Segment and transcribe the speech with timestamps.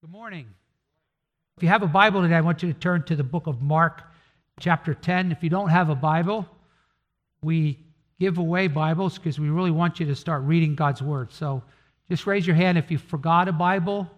[0.00, 0.46] Good morning.
[1.56, 3.60] If you have a Bible today, I want you to turn to the book of
[3.60, 4.04] Mark,
[4.60, 5.32] chapter 10.
[5.32, 6.46] If you don't have a Bible,
[7.42, 7.80] we
[8.20, 11.32] give away Bibles because we really want you to start reading God's Word.
[11.32, 11.64] So
[12.08, 14.08] just raise your hand if you forgot a Bible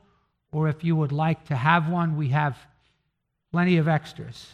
[0.52, 2.14] or if you would like to have one.
[2.14, 2.58] We have
[3.50, 4.48] plenty of extras.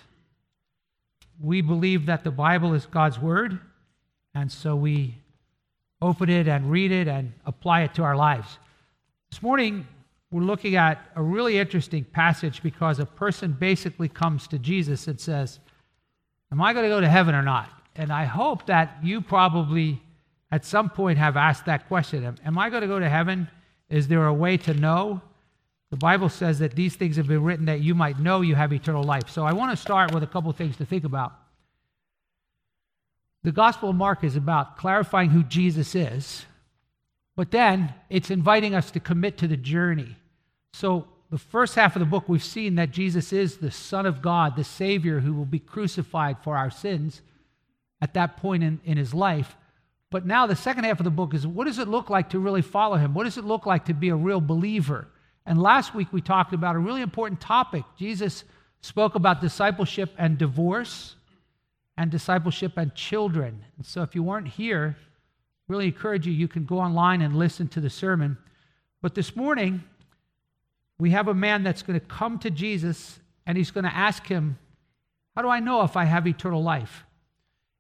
[1.41, 3.59] We believe that the Bible is God's Word,
[4.33, 5.17] and so we
[6.01, 8.59] open it and read it and apply it to our lives.
[9.33, 9.89] This morning,
[10.31, 15.21] we're looking at a really interesting passage because a person basically comes to Jesus and
[15.21, 15.61] says,
[16.53, 17.71] Am I going to go to heaven or not?
[17.95, 20.03] And I hope that you probably
[20.51, 23.49] at some point have asked that question Am I going to go to heaven?
[23.89, 25.21] Is there a way to know?
[25.91, 28.73] The Bible says that these things have been written that you might know you have
[28.73, 29.29] eternal life.
[29.29, 31.33] So I want to start with a couple things to think about.
[33.45, 36.45] The Gospel of Mark is about clarifying who Jesus is,
[37.37, 40.17] but then it's inviting us to commit to the journey.
[40.77, 44.21] So, the first half of the book, we've seen that Jesus is the Son of
[44.21, 47.23] God, the Savior who will be crucified for our sins
[48.03, 49.57] at that point in, in his life.
[50.11, 52.39] But now, the second half of the book is what does it look like to
[52.39, 53.15] really follow him?
[53.15, 55.09] What does it look like to be a real believer?
[55.47, 57.85] And last week, we talked about a really important topic.
[57.99, 58.45] Jesus
[58.83, 61.17] spoke about discipleship and divorce,
[61.97, 63.65] and discipleship and children.
[63.79, 64.99] And so, if you weren't here,
[65.69, 68.37] really encourage you, you can go online and listen to the sermon.
[69.01, 69.83] But this morning,
[70.99, 74.27] we have a man that's going to come to Jesus and he's going to ask
[74.27, 74.59] him,
[75.35, 77.05] How do I know if I have eternal life?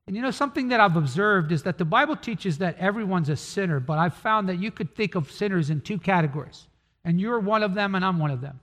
[0.06, 3.36] And you know, something that I've observed is that the Bible teaches that everyone's a
[3.36, 6.68] sinner, but I've found that you could think of sinners in two categories.
[7.04, 8.60] And you're one of them, and I'm one of them.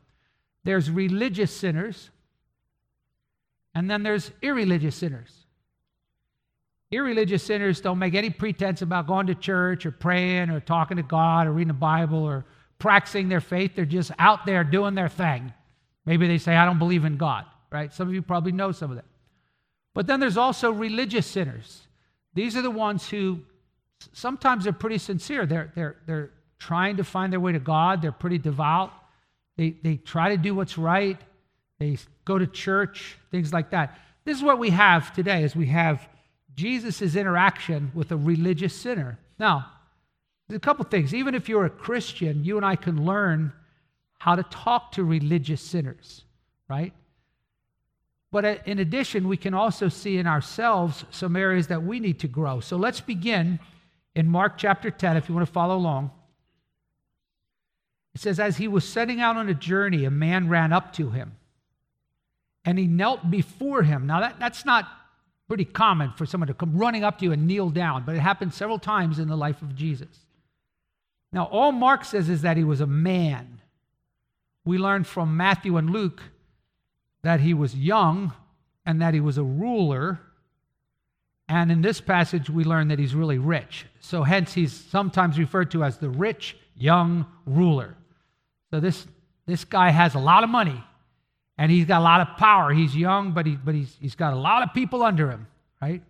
[0.64, 2.09] There's religious sinners,
[3.76, 5.31] and then there's irreligious sinners.
[6.92, 11.04] Irreligious sinners don't make any pretense about going to church or praying or talking to
[11.04, 12.46] God or reading the Bible or
[12.84, 13.72] practicing their faith.
[13.78, 15.53] They're just out there doing their thing.
[16.06, 17.94] Maybe they say, I don't believe in God, right?
[17.94, 19.06] Some of you probably know some of that.
[19.94, 21.88] But then there's also religious sinners.
[22.34, 23.40] These are the ones who
[24.12, 25.46] sometimes they're pretty sincere.
[25.46, 28.91] They're, they're, they're trying to find their way to God, they're pretty devout.
[29.56, 31.18] They, they try to do what's right,
[31.79, 33.97] they go to church, things like that.
[34.25, 36.06] This is what we have today is we have
[36.53, 39.19] Jesus' interaction with a religious sinner.
[39.40, 39.72] Now,
[40.56, 41.14] a couple things.
[41.14, 43.53] Even if you're a Christian, you and I can learn
[44.19, 46.24] how to talk to religious sinners,
[46.69, 46.94] right?
[48.31, 52.19] But uh, in addition, we can also see in ourselves some areas that we need
[52.19, 52.59] to grow.
[52.59, 53.59] So let's begin
[54.16, 56.12] in Mark chapter 10, if you want to follow along.
[58.16, 61.09] It says, As he was setting out on a journey, a man ran up to
[61.09, 61.34] him
[62.66, 64.08] and he knelt before him.
[64.08, 64.88] Now, that, that's not
[65.47, 68.20] pretty common for someone to come running up to you and kneel down, but it
[68.20, 70.25] happened several times in the life of Jesus.
[71.34, 73.60] Now, all Mark says is that he was a man.
[74.66, 76.22] We learn from Matthew and Luke
[77.24, 78.34] that he was young
[78.86, 80.20] and that he was a ruler.
[81.50, 83.88] And in this passage, we learn that he's really rich.
[84.00, 87.96] So, hence, he's sometimes referred to as the rich young ruler.
[88.70, 89.08] So, this,
[89.48, 90.84] this guy has a lot of money
[91.58, 92.72] and he's got a lot of power.
[92.72, 95.48] He's young, but, he, but he's, he's got a lot of people under him,
[95.82, 96.04] right?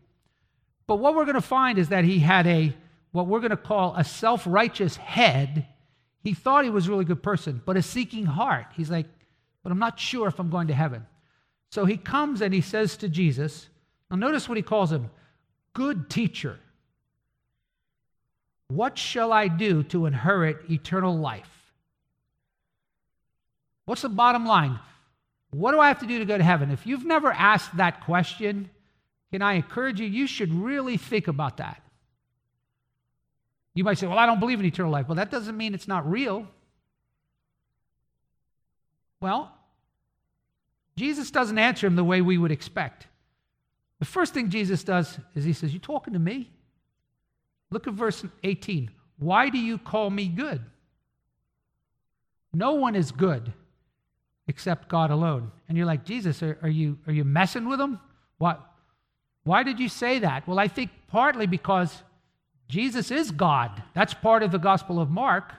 [0.85, 2.73] But what we're going to find is that he had a
[3.13, 5.67] what we're going to call a self righteous head,
[6.21, 8.65] he thought he was a really good person, but a seeking heart.
[8.75, 9.05] He's like,
[9.61, 11.05] but I'm not sure if I'm going to heaven.
[11.69, 13.69] So he comes and he says to Jesus,
[14.11, 15.09] now notice what he calls him
[15.73, 16.59] good teacher.
[18.67, 21.49] What shall I do to inherit eternal life?
[23.85, 24.79] What's the bottom line?
[25.51, 26.71] What do I have to do to go to heaven?
[26.71, 28.71] If you've never asked that question,
[29.31, 30.07] can I encourage you?
[30.07, 31.82] You should really think about that.
[33.73, 35.07] You might say, Well, I don't believe in eternal life.
[35.07, 36.47] Well, that doesn't mean it's not real.
[39.19, 39.51] Well,
[40.95, 43.07] Jesus doesn't answer him the way we would expect.
[43.99, 46.51] The first thing Jesus does is he says, You talking to me?
[47.71, 48.91] Look at verse 18.
[49.17, 50.61] Why do you call me good?
[52.53, 53.53] No one is good
[54.47, 55.51] except God alone.
[55.67, 57.99] And you're like, Jesus, are, are you, are you messing with him?
[58.37, 58.61] What,
[59.43, 60.47] why did you say that?
[60.47, 62.03] Well, I think partly because
[62.73, 63.83] Jesus is God.
[63.93, 65.53] That's part of the Gospel of Mark.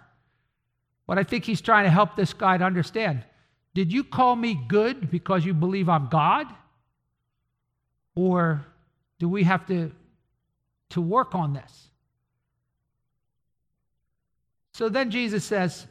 [1.06, 3.22] But I think he's trying to help this guy to understand.
[3.72, 6.46] Did you call me good because you believe I'm God?
[8.16, 8.66] Or
[9.20, 9.92] do we have to,
[10.90, 11.88] to work on this?
[14.72, 15.86] So then Jesus says,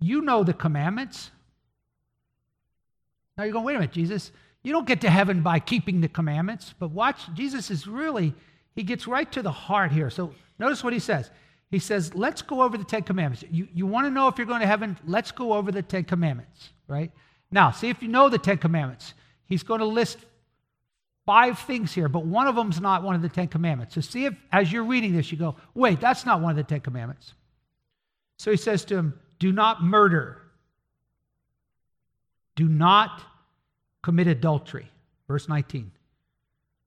[0.00, 1.30] You know the commandments.
[3.36, 4.32] Now you're going, wait a minute, Jesus.
[4.62, 6.74] You don't get to heaven by keeping the commandments.
[6.78, 8.32] But watch, Jesus is really
[8.74, 10.10] he gets right to the heart here.
[10.10, 11.30] So notice what he says.
[11.70, 13.44] He says, let's go over the Ten Commandments.
[13.50, 14.96] You, you want to know if you're going to heaven?
[15.06, 17.10] Let's go over the Ten Commandments, right?
[17.50, 19.14] Now, see if you know the Ten Commandments.
[19.44, 20.18] He's going to list
[21.26, 23.94] five things here, but one of them's not one of the Ten Commandments.
[23.94, 26.62] So see if, as you're reading this, you go, wait, that's not one of the
[26.62, 27.34] Ten Commandments.
[28.38, 30.42] So he says to him, do not murder.
[32.56, 33.22] Do not
[34.02, 34.90] commit adultery.
[35.28, 35.92] Verse 19.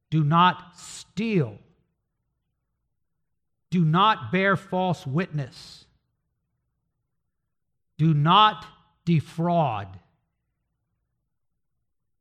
[0.10, 1.58] Do not steal.
[3.72, 5.86] Do not bear false witness.
[7.98, 8.66] Do not
[9.06, 9.88] defraud.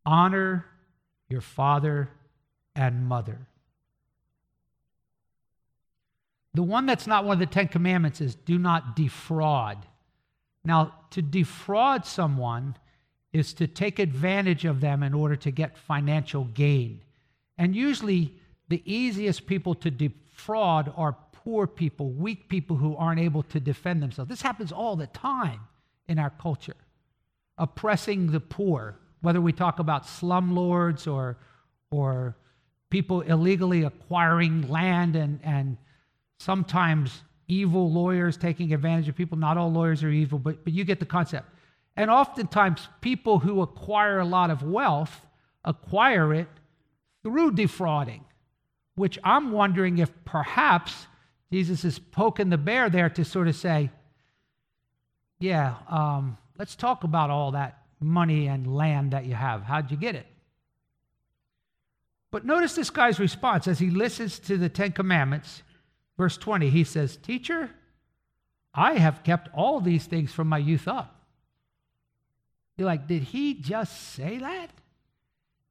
[0.06, 0.64] Honor
[1.29, 2.08] your father
[2.75, 3.47] and mother.
[6.55, 9.87] The one that's not one of the Ten Commandments is do not defraud.
[10.64, 12.76] Now, to defraud someone
[13.32, 17.00] is to take advantage of them in order to get financial gain.
[17.56, 18.35] And usually,
[18.69, 24.03] the easiest people to defraud are poor people, weak people who aren't able to defend
[24.03, 24.29] themselves.
[24.29, 25.61] This happens all the time
[26.09, 26.77] in our culture.
[27.59, 31.39] Oppressing the poor, whether we talk about slumlords or,
[31.91, 32.37] or
[32.91, 35.77] people illegally acquiring land and, and
[36.39, 39.37] sometimes evil lawyers taking advantage of people.
[39.37, 41.49] Not all lawyers are evil, but, but you get the concept.
[41.97, 45.27] And oftentimes, people who acquire a lot of wealth
[45.65, 46.49] acquire it
[47.23, 48.25] through defrauding,
[48.95, 51.07] which I'm wondering if perhaps
[51.52, 53.91] Jesus is poking the bear there to sort of say,
[55.38, 59.62] yeah, um, let's talk about all that money and land that you have.
[59.62, 60.26] How'd you get it?
[62.31, 65.62] But notice this guy's response as he listens to the Ten Commandments.
[66.17, 67.70] Verse 20, he says, Teacher,
[68.73, 71.17] I have kept all these things from my youth up.
[72.76, 74.70] You're like, did he just say that?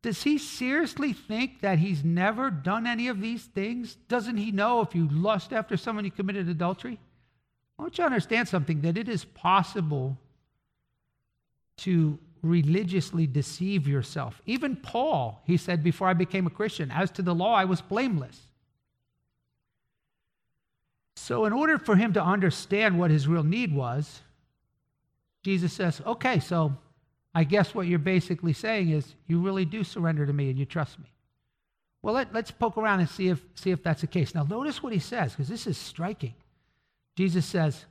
[0.01, 3.96] Does he seriously think that he's never done any of these things?
[4.07, 7.00] Doesn't he know if you lust after someone, you committed adultery?
[7.78, 10.18] I want you to understand something that it is possible
[11.78, 14.42] to religiously deceive yourself.
[14.46, 17.81] Even Paul, he said, before I became a Christian, as to the law, I was
[17.81, 18.40] blameless.
[21.16, 24.22] So, in order for him to understand what his real need was,
[25.44, 26.78] Jesus says, Okay, so
[27.33, 30.65] I guess what you're basically saying is you really do surrender to me and you
[30.65, 31.05] trust me.
[32.01, 34.33] Well, let, us poke around and see if, see if that's the case.
[34.33, 36.33] Now, notice what he says, because this is striking.
[37.15, 37.85] Jesus says,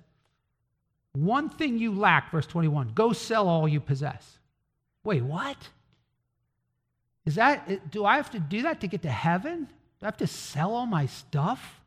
[1.12, 4.38] One thing you lack, verse 21, go sell all you possess
[5.04, 5.56] Wait, what?
[7.24, 9.64] Is that, do I have to do that to get to heaven?
[9.64, 11.80] Do I have to sell all my stuff?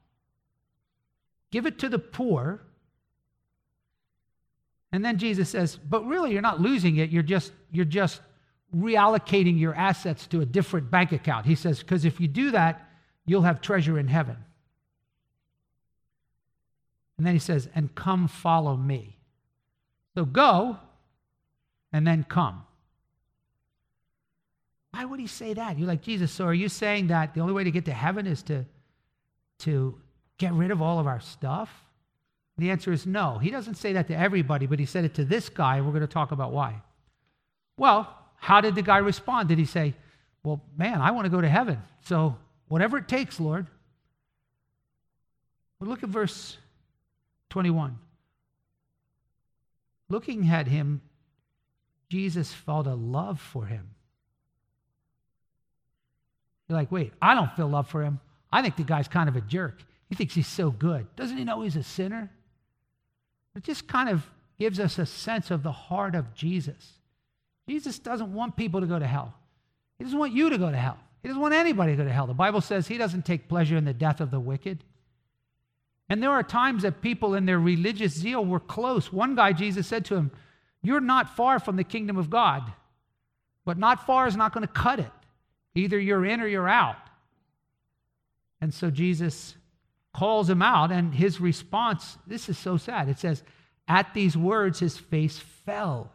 [1.52, 2.62] Give it to the poor.
[4.92, 8.22] And then Jesus says, but really you're not losing it, you're just, you're just
[8.76, 11.46] reallocating your assets to a different bank account.
[11.46, 12.90] He says, because if you do that,
[13.26, 14.38] you'll have treasure in heaven.
[17.18, 19.18] And then he says, and come follow me.
[20.16, 20.78] So go
[21.94, 22.64] and then come.
[24.92, 25.78] Why would he say that?
[25.78, 28.28] You're like, Jesus, so are you saying that the only way to get to heaven
[28.28, 28.66] is to,
[29.60, 29.98] to
[30.38, 31.70] get rid of all of our stuff?
[32.58, 33.38] The answer is no.
[33.38, 35.94] He doesn't say that to everybody, but he said it to this guy, and we're
[35.94, 36.82] going to talk about why.
[37.78, 39.50] Well, how did the guy respond?
[39.50, 39.96] Did he say,
[40.44, 42.38] Well, man, I want to go to heaven, so
[42.68, 43.68] whatever it takes, Lord?
[45.80, 46.58] Well, look at verse
[47.50, 47.98] 21.
[50.10, 51.02] Looking at him,
[52.10, 53.92] Jesus felt a love for him
[56.72, 58.22] you're like, wait, I don't feel love for him.
[58.50, 59.84] I think the guy's kind of a jerk.
[60.08, 61.06] He thinks he's so good.
[61.18, 62.32] Doesn't he know he's a sinner?
[63.56, 64.26] It just kind of
[64.58, 66.94] gives us a sense of the heart of Jesus.
[67.68, 69.34] Jesus doesn't want people to go to hell.
[69.98, 70.98] He doesn't want you to go to hell.
[71.22, 72.28] He doesn't want anybody to go to hell.
[72.28, 74.84] The Bible says he doesn't take pleasure in the death of the wicked.
[76.10, 79.14] And there are times that people in their religious zeal were close.
[79.14, 80.32] One guy, Jesus said to him,
[80.82, 82.64] You're not far from the kingdom of God,
[83.64, 85.12] but not far is not going to cut it.
[85.76, 86.98] Either you're in or you're out.
[88.60, 89.56] And so Jesus
[90.14, 93.10] calls him out, and his response this is so sad.
[93.10, 93.44] It says,
[93.88, 96.12] At these words, his face fell.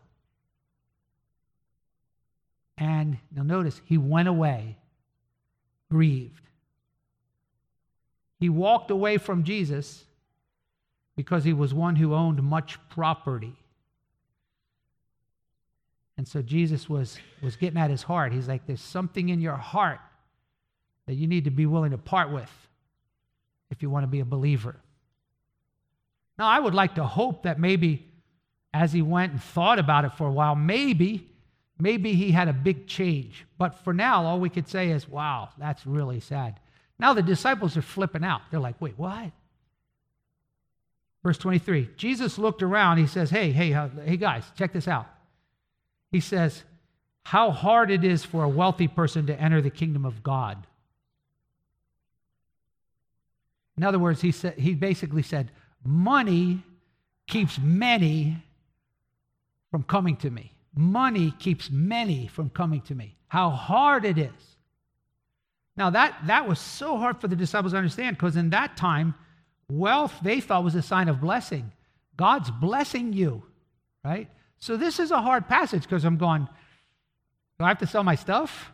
[2.79, 4.77] And now notice, he went away,
[5.91, 6.43] grieved.
[8.39, 10.05] He walked away from Jesus
[11.17, 13.57] because he was one who owned much property.
[16.19, 18.33] And so Jesus was, was getting at his heart.
[18.33, 20.01] He's like, there's something in your heart
[21.07, 22.51] that you need to be willing to part with
[23.71, 24.77] if you want to be a believer.
[26.39, 28.07] Now, I would like to hope that maybe
[28.75, 31.31] as he went and thought about it for a while, maybe,
[31.79, 33.47] maybe he had a big change.
[33.59, 36.61] But for now, all we could say is, wow, that's really sad.
[36.99, 38.43] Now the disciples are flipping out.
[38.51, 39.33] They're like, wait, what?
[41.27, 42.99] Verse 23 Jesus looked around.
[42.99, 45.09] He says, Hey, hey, uh, hey, guys, check this out.
[46.13, 46.63] He says,
[47.25, 50.69] How hard it is for a wealthy person to enter the kingdom of God.
[53.77, 55.51] In other words, he, said, he basically said,
[55.85, 56.63] Money
[57.27, 58.43] keeps many
[59.71, 60.53] from coming to me.
[60.75, 63.17] Money keeps many from coming to me.
[63.29, 64.57] How hard it is.
[65.77, 69.15] Now, that, that was so hard for the disciples to understand because in that time,
[69.69, 71.73] wealth they thought was a sign of blessing.
[72.17, 73.43] God's blessing you,
[74.03, 74.29] right?
[74.59, 76.49] So, this is a hard passage because I'm going,
[77.59, 78.73] do I have to sell my stuff?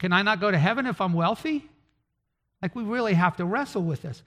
[0.00, 1.68] Can I not go to heaven if I'm wealthy?
[2.62, 4.22] Like, we really have to wrestle with this.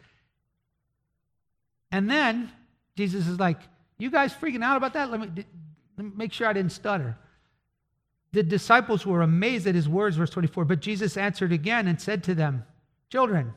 [1.92, 2.52] And then
[2.98, 3.60] Jesus is like,
[3.98, 5.10] You guys freaking out about that?
[5.10, 5.46] Let me,
[5.98, 7.18] let me make sure I didn't stutter.
[8.34, 10.66] The disciples were amazed at his words, verse 24.
[10.66, 12.66] But Jesus answered again and said to them,
[13.10, 13.54] Children,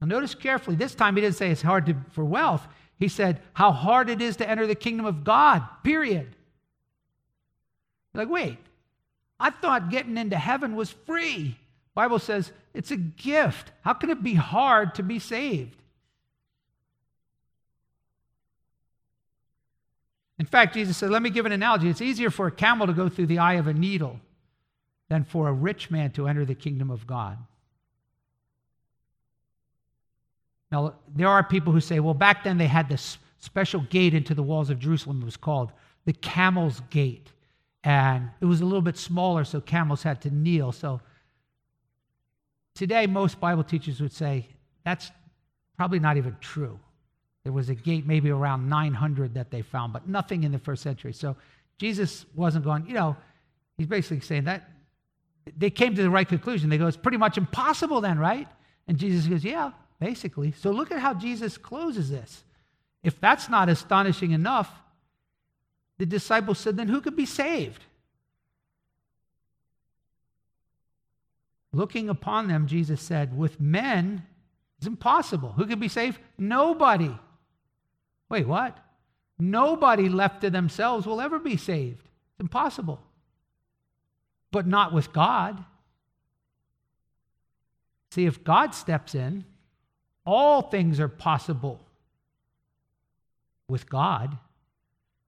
[0.00, 2.66] now notice carefully, this time he didn't say it's hard to, for wealth.
[2.98, 6.34] He said, How hard it is to enter the kingdom of God, period.
[8.12, 8.58] Like, wait,
[9.38, 11.56] I thought getting into heaven was free.
[11.96, 13.72] Bible says it's a gift.
[13.80, 15.82] How can it be hard to be saved?
[20.38, 21.88] In fact, Jesus said, let me give an analogy.
[21.88, 24.20] It's easier for a camel to go through the eye of a needle
[25.08, 27.38] than for a rich man to enter the kingdom of God.
[30.70, 34.34] Now, there are people who say, well, back then they had this special gate into
[34.34, 35.22] the walls of Jerusalem.
[35.22, 35.72] It was called
[36.04, 37.32] the Camel's Gate.
[37.84, 40.72] And it was a little bit smaller, so camels had to kneel.
[40.72, 41.00] So
[42.76, 44.46] today, most Bible teachers would say
[44.84, 45.10] that's
[45.76, 46.78] probably not even true.
[47.42, 50.82] There was a gate maybe around 900 that they found, but nothing in the first
[50.82, 51.12] century.
[51.12, 51.36] So
[51.78, 53.16] Jesus wasn't going, you know,
[53.76, 54.68] he's basically saying that
[55.56, 56.70] they came to the right conclusion.
[56.70, 58.48] They go, it's pretty much impossible then, right?
[58.88, 60.52] And Jesus goes, yeah, basically.
[60.52, 62.44] So look at how Jesus closes this.
[63.02, 64.70] If that's not astonishing enough,
[65.98, 67.85] the disciples said, then who could be saved?
[71.76, 74.22] Looking upon them, Jesus said, with men,
[74.78, 75.52] it's impossible.
[75.52, 76.18] Who could be saved?
[76.38, 77.14] Nobody.
[78.30, 78.78] Wait, what?
[79.38, 82.00] Nobody left to themselves will ever be saved.
[82.00, 82.98] It's impossible.
[84.50, 85.62] But not with God.
[88.10, 89.44] See, if God steps in,
[90.24, 91.78] all things are possible
[93.68, 94.38] with God.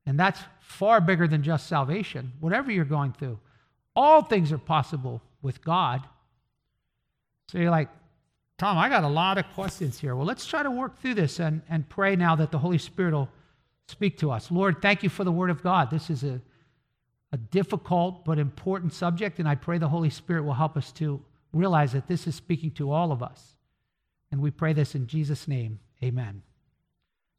[0.06, 2.32] And that's far bigger than just salvation.
[2.40, 3.38] Whatever you're going through,
[3.94, 6.02] all things are possible with God.
[7.50, 7.88] So you're like,
[8.58, 10.16] Tom, I got a lot of questions here.
[10.16, 13.14] Well, let's try to work through this and, and pray now that the Holy Spirit
[13.14, 13.28] will
[13.86, 14.50] speak to us.
[14.50, 15.90] Lord, thank you for the Word of God.
[15.90, 16.40] This is a,
[17.32, 21.22] a difficult but important subject, and I pray the Holy Spirit will help us to
[21.52, 23.56] realize that this is speaking to all of us.
[24.30, 25.78] And we pray this in Jesus' name.
[26.02, 26.42] Amen.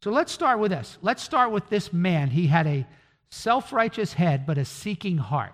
[0.02, 0.98] So let's start with this.
[1.02, 2.30] Let's start with this man.
[2.30, 2.88] He had a
[3.30, 5.54] self righteous head, but a seeking heart.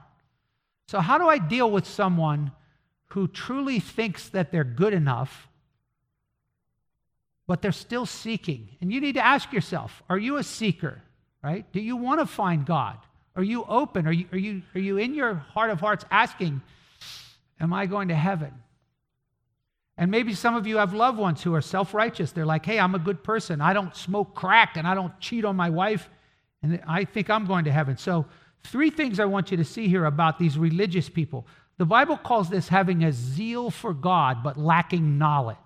[0.88, 2.52] So, how do I deal with someone
[3.10, 5.48] who truly thinks that they're good enough
[7.48, 8.70] but they're still seeking.
[8.82, 11.02] And you need to ask yourself are you a seeker,
[11.44, 11.66] right?
[11.72, 12.98] Do you want to find God?
[13.36, 14.08] Are you open?
[14.08, 16.62] Are you, are you, are you in your heart of hearts asking,
[17.60, 18.54] Am I going to heaven?
[19.98, 22.32] And maybe some of you have loved ones who are self righteous.
[22.32, 23.62] They're like, Hey, I'm a good person.
[23.62, 26.10] I don't smoke crack and I don't cheat on my wife.
[26.64, 27.98] And I think I'm going to heaven.
[27.98, 28.26] So,
[28.64, 31.46] three things I want you to see here about these religious people.
[31.77, 35.58] The Bible calls this having a zeal for God, but lacking knowledge.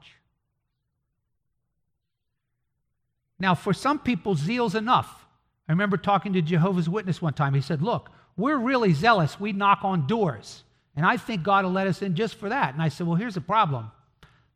[3.39, 5.25] Now, for some people, zeal's enough.
[5.67, 7.53] I remember talking to Jehovah's Witness one time.
[7.53, 9.39] He said, Look, we're really zealous.
[9.39, 10.63] We knock on doors.
[10.95, 12.73] And I think God will let us in just for that.
[12.73, 13.91] And I said, Well, here's the problem.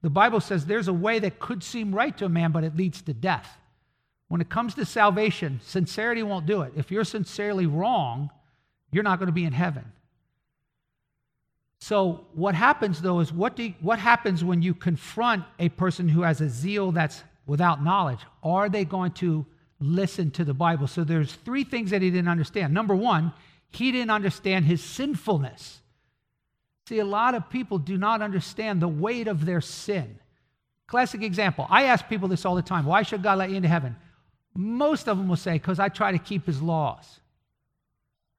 [0.01, 2.75] The Bible says there's a way that could seem right to a man, but it
[2.75, 3.57] leads to death.
[4.27, 6.73] When it comes to salvation, sincerity won't do it.
[6.75, 8.29] If you're sincerely wrong,
[8.91, 9.85] you're not going to be in heaven.
[11.83, 16.07] So, what happens though is what, do you, what happens when you confront a person
[16.07, 18.21] who has a zeal that's without knowledge?
[18.41, 19.45] Are they going to
[19.81, 20.87] listen to the Bible?
[20.87, 22.73] So there's three things that he didn't understand.
[22.73, 23.33] Number one,
[23.67, 25.81] he didn't understand his sinfulness.
[26.87, 30.19] See, a lot of people do not understand the weight of their sin.
[30.87, 31.67] Classic example.
[31.69, 32.85] I ask people this all the time.
[32.85, 33.97] Why should God let you into heaven?
[34.55, 37.19] Most of them will say, because I try to keep his laws.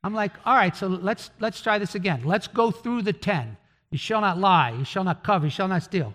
[0.04, 2.22] I'm like, all right, so let's let's try this again.
[2.24, 3.56] Let's go through the 10.
[3.90, 6.12] You shall not lie, you shall not covet, you shall not steal.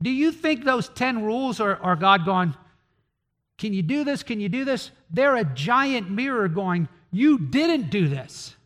[0.00, 2.54] Do you think those 10 rules are, are God going,
[3.58, 4.22] can you do this?
[4.22, 4.90] Can you do this?
[5.10, 8.56] They're a giant mirror going, you didn't do this.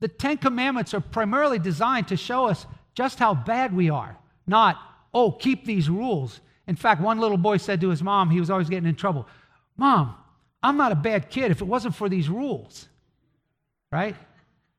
[0.00, 4.78] The Ten Commandments are primarily designed to show us just how bad we are, not,
[5.12, 6.40] oh, keep these rules.
[6.66, 9.26] In fact, one little boy said to his mom, he was always getting in trouble
[9.76, 10.14] Mom,
[10.64, 12.88] I'm not a bad kid if it wasn't for these rules,
[13.92, 14.16] right?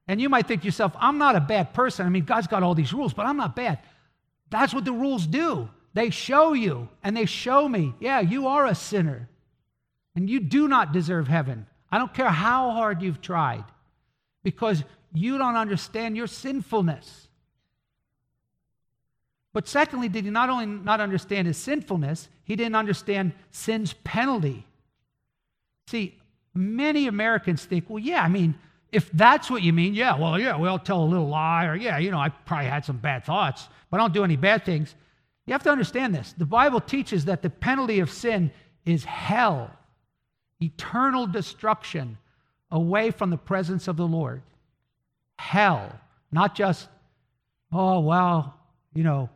[0.07, 2.07] And you might think to yourself, I'm not a bad person.
[2.07, 3.77] I mean, God's got all these rules, but I'm not bad.
[4.49, 5.69] That's what the rules do.
[5.93, 9.29] They show you and they show me, yeah, you are a sinner
[10.15, 11.67] and you do not deserve heaven.
[11.91, 13.63] I don't care how hard you've tried
[14.43, 17.27] because you don't understand your sinfulness.
[19.53, 24.65] But secondly, did he not only not understand his sinfulness, he didn't understand sin's penalty.
[25.87, 26.17] See,
[26.53, 28.55] many Americans think, well, yeah, I mean,
[28.91, 31.97] if that's what you mean, yeah, well, yeah, we'll tell a little lie, or yeah,
[31.97, 34.95] you know, I probably had some bad thoughts, but I don't do any bad things.
[35.45, 36.33] You have to understand this.
[36.37, 38.51] The Bible teaches that the penalty of sin
[38.85, 39.71] is hell,
[40.61, 42.17] eternal destruction
[42.71, 44.41] away from the presence of the Lord.
[45.37, 45.91] Hell,
[46.31, 46.87] not just,
[47.71, 48.55] oh, well,
[48.93, 49.29] you know,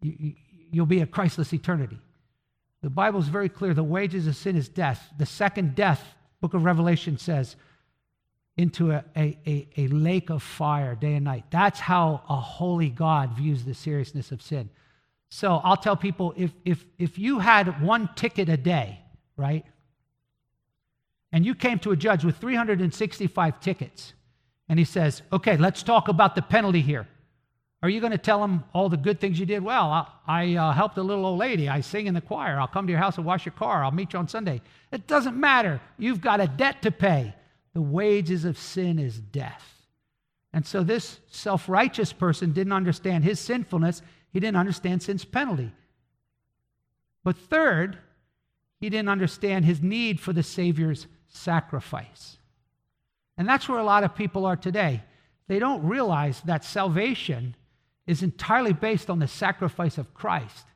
[0.00, 0.34] you,
[0.72, 1.98] will be a Christless eternity.
[2.82, 5.12] The Bible is very clear the wages of sin is death.
[5.18, 7.56] The second death, book of Revelation says,
[8.56, 11.44] into a, a, a, a lake of fire day and night.
[11.50, 14.68] That's how a holy God views the seriousness of sin.
[15.30, 19.00] So I'll tell people if, if, if you had one ticket a day,
[19.36, 19.64] right,
[21.30, 24.14] and you came to a judge with 365 tickets,
[24.68, 27.06] and he says, okay, let's talk about the penalty here.
[27.82, 29.62] Are you going to tell him all the good things you did?
[29.62, 31.68] Well, I, I uh, helped a little old lady.
[31.68, 32.58] I sing in the choir.
[32.58, 33.84] I'll come to your house and wash your car.
[33.84, 34.60] I'll meet you on Sunday.
[34.90, 35.80] It doesn't matter.
[35.96, 37.34] You've got a debt to pay.
[37.74, 39.64] The wages of sin is death.
[40.52, 44.02] And so this self righteous person didn't understand his sinfulness.
[44.32, 45.70] He didn't understand sin's penalty.
[47.22, 47.98] But third,
[48.80, 52.38] he didn't understand his need for the Savior's sacrifice.
[53.36, 55.02] And that's where a lot of people are today.
[55.46, 57.54] They don't realize that salvation
[58.08, 60.66] is entirely based on the sacrifice of Christ.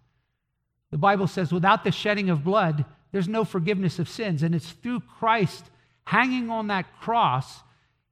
[0.90, 4.42] The Bible says, without the shedding of blood, there's no forgiveness of sins.
[4.42, 5.64] And it's through Christ
[6.04, 7.62] hanging on that cross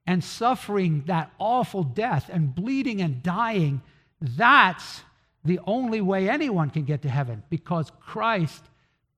[0.06, 3.82] and suffering that awful death and bleeding and dying.
[4.22, 5.02] That's
[5.44, 8.64] the only way anyone can get to heaven because Christ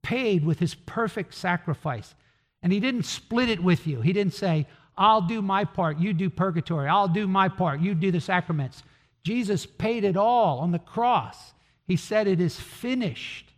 [0.03, 2.17] paid with his perfect sacrifice.
[2.61, 4.01] And he didn't split it with you.
[4.01, 4.67] He didn't say,
[4.99, 6.89] I'll do my part, you do purgatory.
[6.89, 8.83] I'll do my part, you do the sacraments.
[9.23, 11.55] Jesus paid it all on the cross.
[11.87, 13.53] He said, It is finished.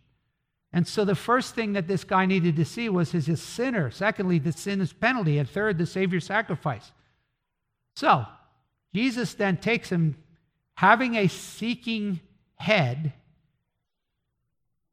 [0.71, 3.89] And so the first thing that this guy needed to see was his sinner.
[3.91, 5.37] Secondly, the sin's penalty.
[5.37, 6.91] And third, the Savior's sacrifice.
[7.95, 8.25] So
[8.93, 10.17] Jesus then takes him,
[10.75, 12.19] having a seeking
[12.55, 13.13] head,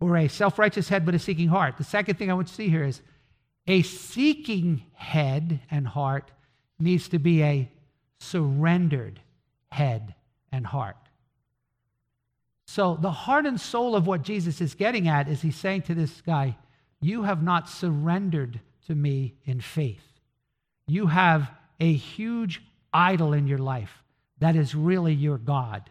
[0.00, 1.78] or a self righteous head but a seeking heart.
[1.78, 3.00] The second thing I want to see here is
[3.66, 6.30] a seeking head and heart
[6.78, 7.70] needs to be a
[8.18, 9.20] surrendered
[9.70, 10.14] head
[10.52, 10.96] and heart.
[12.66, 15.94] So, the heart and soul of what Jesus is getting at is he's saying to
[15.94, 16.56] this guy,
[17.00, 20.04] You have not surrendered to me in faith.
[20.86, 22.62] You have a huge
[22.92, 24.02] idol in your life
[24.38, 25.90] that is really your God.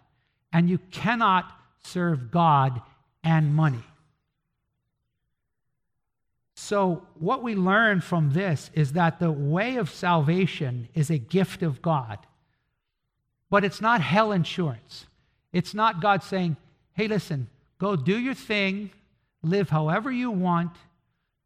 [0.53, 1.51] And you cannot
[1.83, 2.81] serve God
[3.23, 3.83] and money.
[6.55, 11.63] So, what we learn from this is that the way of salvation is a gift
[11.63, 12.19] of God,
[13.51, 15.05] but it's not hell insurance.
[15.53, 16.55] It's not God saying,
[16.93, 18.89] hey, listen, go do your thing,
[19.43, 20.71] live however you want,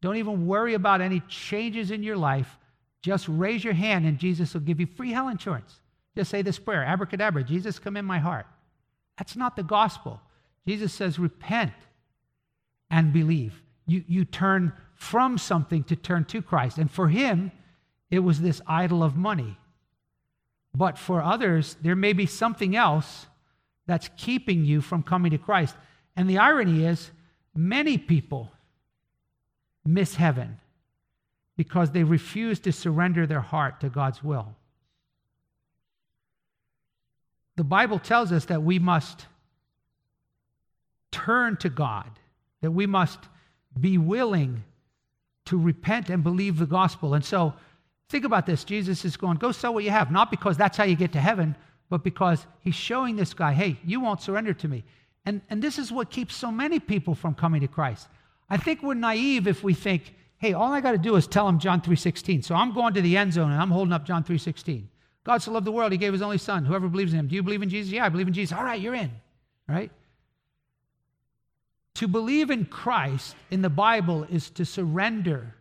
[0.00, 2.56] don't even worry about any changes in your life.
[3.02, 5.80] Just raise your hand and Jesus will give you free hell insurance.
[6.16, 8.46] Just say this prayer Abracadabra, Jesus, come in my heart.
[9.18, 10.20] That's not the gospel.
[10.66, 11.72] Jesus says, repent
[12.90, 13.60] and believe.
[13.86, 16.78] You, you turn from something to turn to Christ.
[16.78, 17.50] And for him,
[18.10, 19.56] it was this idol of money.
[20.76, 23.26] But for others, there may be something else
[23.86, 25.74] that's keeping you from coming to Christ.
[26.14, 27.10] And the irony is,
[27.54, 28.52] many people
[29.86, 30.58] miss heaven
[31.56, 34.54] because they refuse to surrender their heart to God's will.
[37.56, 39.24] The Bible tells us that we must
[41.10, 42.10] turn to God,
[42.60, 43.20] that we must
[43.80, 44.62] be willing
[45.46, 47.14] to repent and believe the gospel.
[47.14, 47.54] And so,
[48.08, 50.84] think about this Jesus is going, go sell what you have, not because that's how
[50.84, 51.56] you get to heaven,
[51.88, 54.84] but because he's showing this guy, hey, you won't surrender to me.
[55.24, 58.08] And, and this is what keeps so many people from coming to Christ.
[58.48, 61.48] I think we're naive if we think, hey, all I got to do is tell
[61.48, 62.44] him John 3.16.
[62.44, 64.84] So I'm going to the end zone and I'm holding up John 3.16.
[65.24, 66.64] God so loved the world, he gave his only son.
[66.64, 67.26] Whoever believes in him.
[67.26, 67.92] Do you believe in Jesus?
[67.92, 68.56] Yeah, I believe in Jesus.
[68.56, 69.10] All right, you're in.
[69.68, 69.90] Right?
[71.94, 75.56] To believe in Christ in the Bible is to surrender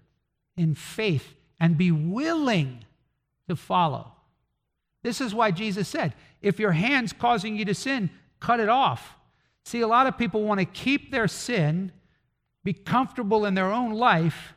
[0.55, 2.83] in faith and be willing
[3.47, 4.11] to follow.
[5.03, 9.15] This is why Jesus said, if your hand's causing you to sin, cut it off.
[9.63, 11.91] See, a lot of people want to keep their sin
[12.65, 14.55] be comfortable in their own life,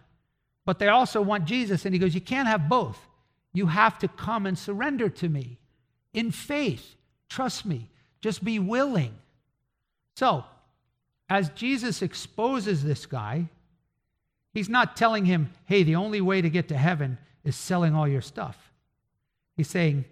[0.64, 1.84] but they also want Jesus.
[1.84, 2.98] And he goes, You can't have both.
[3.52, 5.58] You have to come and surrender to me
[6.14, 6.96] in faith.
[7.28, 7.90] Trust me.
[8.20, 9.14] Just be willing.
[10.16, 10.44] So,
[11.28, 13.48] as Jesus exposes this guy,
[14.52, 18.08] he's not telling him, Hey, the only way to get to heaven is selling all
[18.08, 18.70] your stuff.
[19.56, 20.04] He's saying,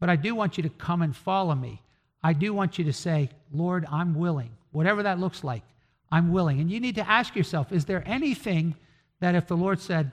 [0.00, 1.82] But I do want you to come and follow me.
[2.22, 4.50] I do want you to say, Lord, I'm willing.
[4.70, 5.62] Whatever that looks like,
[6.10, 6.60] I'm willing.
[6.60, 8.74] And you need to ask yourself, is there anything
[9.20, 10.12] that if the Lord said,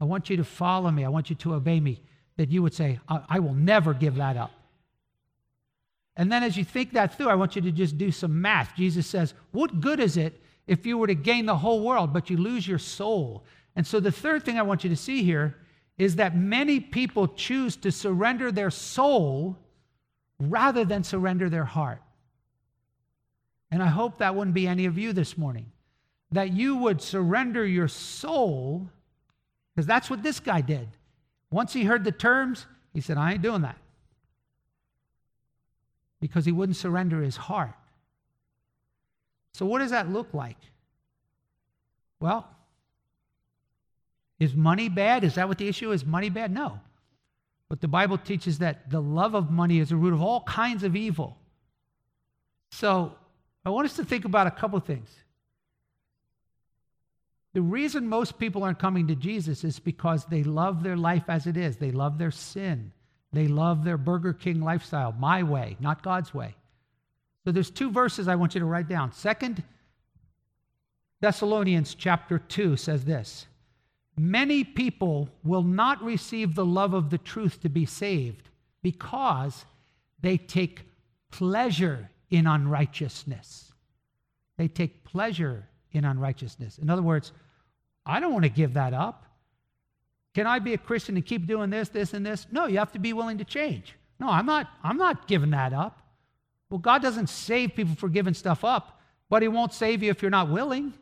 [0.00, 2.02] I want you to follow me, I want you to obey me,
[2.36, 4.52] that you would say, I, I will never give that up?
[6.16, 8.74] And then as you think that through, I want you to just do some math.
[8.76, 12.30] Jesus says, What good is it if you were to gain the whole world, but
[12.30, 13.44] you lose your soul?
[13.74, 15.56] And so the third thing I want you to see here
[15.98, 19.56] is that many people choose to surrender their soul
[20.38, 22.02] rather than surrender their heart.
[23.70, 25.66] And I hope that wouldn't be any of you this morning.
[26.32, 28.88] That you would surrender your soul,
[29.74, 30.88] because that's what this guy did.
[31.50, 33.78] Once he heard the terms, he said, I ain't doing that.
[36.20, 37.74] Because he wouldn't surrender his heart.
[39.56, 40.58] So, what does that look like?
[42.20, 42.46] Well,
[44.38, 45.24] is money bad?
[45.24, 46.04] Is that what the issue is?
[46.04, 46.52] Money bad?
[46.52, 46.78] No.
[47.70, 50.84] But the Bible teaches that the love of money is the root of all kinds
[50.84, 51.38] of evil.
[52.70, 53.14] So
[53.64, 55.08] I want us to think about a couple things.
[57.54, 61.46] The reason most people aren't coming to Jesus is because they love their life as
[61.46, 61.78] it is.
[61.78, 62.92] They love their sin.
[63.32, 66.56] They love their Burger King lifestyle, my way, not God's way.
[67.46, 69.12] So there's two verses I want you to write down.
[69.12, 69.62] Second
[71.20, 73.46] Thessalonians chapter 2 says this
[74.18, 78.48] Many people will not receive the love of the truth to be saved
[78.82, 79.64] because
[80.20, 80.86] they take
[81.30, 83.72] pleasure in unrighteousness.
[84.58, 86.78] They take pleasure in unrighteousness.
[86.78, 87.30] In other words,
[88.04, 89.24] I don't want to give that up.
[90.34, 92.48] Can I be a Christian and keep doing this, this, and this?
[92.50, 93.94] No, you have to be willing to change.
[94.18, 96.02] No, I'm not, I'm not giving that up.
[96.70, 100.22] Well, God doesn't save people for giving stuff up, but He won't save you if
[100.22, 100.92] you're not willing.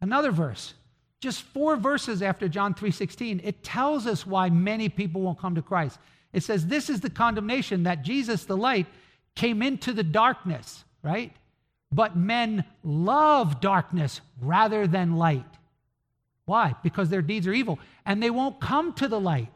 [0.00, 0.74] Another verse,
[1.20, 5.62] just four verses after John 3:16, it tells us why many people won't come to
[5.62, 5.98] Christ.
[6.32, 8.86] It says, This is the condemnation that Jesus, the light,
[9.34, 11.32] came into the darkness, right?
[11.90, 15.44] But men love darkness rather than light.
[16.46, 16.74] Why?
[16.82, 19.52] Because their deeds are evil and they won't come to the light.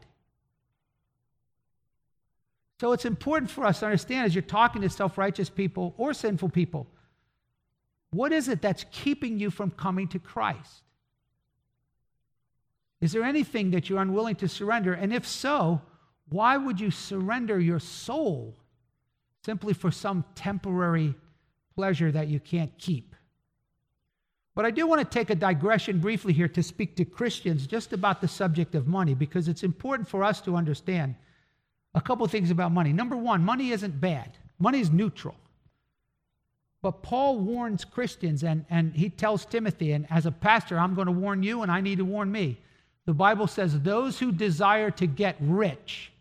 [2.79, 6.13] So it's important for us to understand as you're talking to self righteous people or
[6.13, 6.87] sinful people,
[8.11, 10.83] what is it that's keeping you from coming to Christ?
[13.01, 14.93] Is there anything that you're unwilling to surrender?
[14.93, 15.81] And if so,
[16.29, 18.57] why would you surrender your soul
[19.45, 21.15] simply for some temporary
[21.75, 23.15] pleasure that you can't keep?
[24.55, 27.93] But I do want to take a digression briefly here to speak to Christians just
[27.93, 31.15] about the subject of money because it's important for us to understand
[31.95, 32.93] a couple things about money.
[32.93, 35.35] Number one, money isn't bad, money is neutral.
[36.81, 41.07] But Paul warns Christians and, and he tells Timothy, and as a pastor, I'm going
[41.07, 42.59] to warn you and I need to warn me
[43.07, 46.11] the Bible says, those who desire to get rich.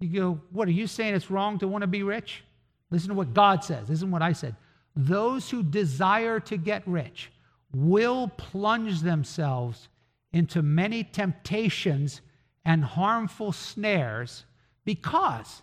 [0.00, 2.42] You go, what are you saying it's wrong to want to be rich?
[2.90, 3.86] Listen to what God says.
[3.86, 4.56] This isn't what I said.
[4.96, 7.30] Those who desire to get rich
[7.72, 9.88] will plunge themselves
[10.32, 12.22] into many temptations
[12.66, 14.44] and harmful snares
[14.84, 15.62] because,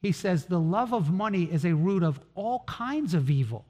[0.00, 3.66] he says, the love of money is a root of all kinds of evil.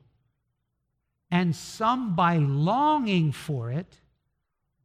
[1.31, 3.97] And some, by longing for it,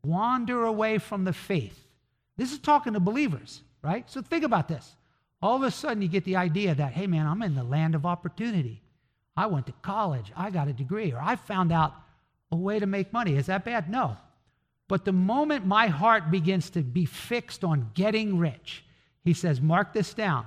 [0.02, 1.78] wander away from the faith.
[2.38, 4.10] This is talking to believers, right?
[4.10, 4.96] So think about this.
[5.42, 7.96] All of a sudden, you get the idea that, hey, man, I'm in the land
[7.96, 8.82] of opportunity.
[9.36, 11.94] I went to college, I got a degree, or I found out
[12.50, 13.36] a way to make money.
[13.36, 13.90] Is that bad?
[13.90, 14.16] No.
[14.90, 18.84] But the moment my heart begins to be fixed on getting rich,
[19.24, 20.46] he says, mark this down.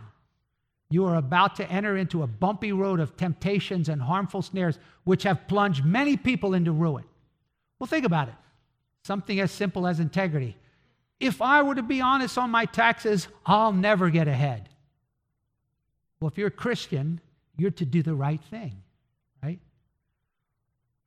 [0.90, 5.22] You are about to enter into a bumpy road of temptations and harmful snares, which
[5.22, 7.04] have plunged many people into ruin.
[7.78, 8.34] Well, think about it.
[9.04, 10.56] Something as simple as integrity.
[11.20, 14.68] If I were to be honest on my taxes, I'll never get ahead.
[16.20, 17.20] Well, if you're a Christian,
[17.56, 18.82] you're to do the right thing,
[19.40, 19.60] right?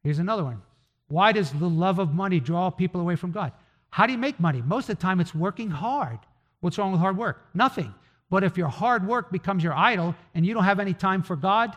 [0.03, 0.61] Here's another one.
[1.07, 3.51] Why does the love of money draw people away from God?
[3.89, 4.61] How do you make money?
[4.61, 6.19] Most of the time, it's working hard.
[6.59, 7.45] What's wrong with hard work?
[7.53, 7.93] Nothing.
[8.29, 11.35] But if your hard work becomes your idol and you don't have any time for
[11.35, 11.75] God,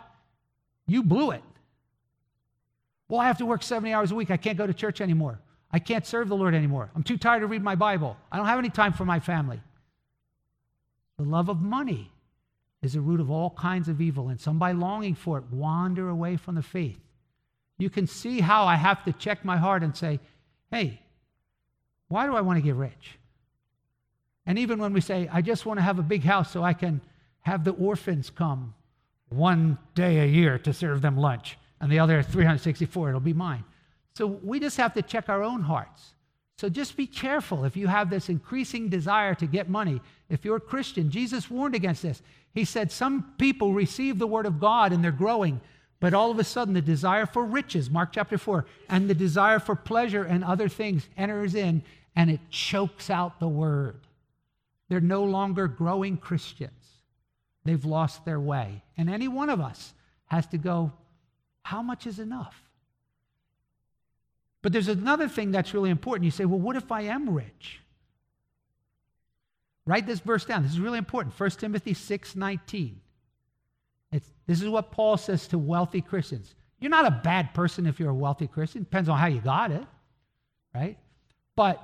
[0.87, 1.43] you blew it.
[3.09, 4.31] Well, I have to work 70 hours a week.
[4.31, 5.41] I can't go to church anymore.
[5.71, 6.91] I can't serve the Lord anymore.
[6.95, 8.17] I'm too tired to read my Bible.
[8.33, 9.61] I don't have any time for my family.
[11.19, 12.11] The love of money
[12.81, 16.09] is the root of all kinds of evil, and some by longing for it wander
[16.09, 16.99] away from the faith.
[17.79, 20.21] You can see how I have to check my heart and say,
[20.71, 21.01] hey,
[22.09, 23.19] why do I want to get rich?
[24.45, 26.73] And even when we say, I just want to have a big house so I
[26.73, 27.01] can
[27.41, 28.75] have the orphans come
[29.29, 33.65] one day a year to serve them lunch, and the other 364, it'll be mine.
[34.15, 36.15] So we just have to check our own hearts.
[36.57, 40.01] So just be careful if you have this increasing desire to get money.
[40.29, 42.21] If you're a Christian, Jesus warned against this.
[42.53, 45.61] He said some people receive the word of God and they're growing,
[46.01, 49.59] but all of a sudden the desire for riches, Mark chapter 4, and the desire
[49.59, 51.83] for pleasure and other things enters in
[52.15, 54.01] and it chokes out the word.
[54.89, 56.73] They're no longer growing Christians.
[57.65, 58.83] They've lost their way.
[58.97, 59.93] And any one of us
[60.27, 60.93] has to go,
[61.63, 62.63] how much is enough?
[64.63, 66.25] But there's another thing that's really important.
[66.25, 67.81] You say, well, what if I am rich?
[69.87, 70.63] Write this verse down.
[70.63, 71.39] This is really important.
[71.39, 73.01] 1 Timothy 6 19.
[74.49, 76.55] This is what Paul says to wealthy Christians.
[76.81, 78.83] You're not a bad person if you're a wealthy Christian.
[78.83, 79.85] Depends on how you got it,
[80.75, 80.99] right?
[81.55, 81.81] But,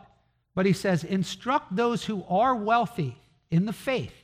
[0.55, 3.16] but he says, instruct those who are wealthy
[3.50, 4.14] in the faith.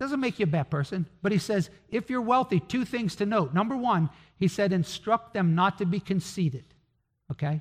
[0.00, 3.26] Doesn't make you a bad person, but he says, if you're wealthy, two things to
[3.26, 3.52] note.
[3.52, 6.64] Number one, he said, instruct them not to be conceited.
[7.30, 7.60] Okay?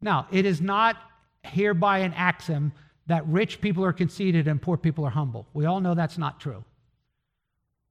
[0.00, 0.96] Now, it is not
[1.44, 2.72] hereby an axiom
[3.06, 5.46] that rich people are conceited and poor people are humble.
[5.54, 6.64] We all know that's not true.